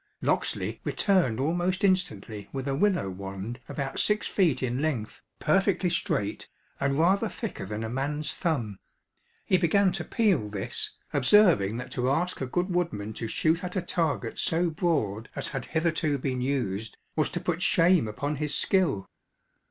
[0.23, 6.49] Locksley returned almost instantly with a willow wand about six feet in length, perfectly straight,
[6.79, 8.79] and rather thicker than a man's thumb.
[9.45, 13.75] He began to peel this, observing that to ask a good woodman to shoot at
[13.75, 18.55] a target so broad as had hitherto been used, was to put shame upon his
[18.55, 19.07] skill.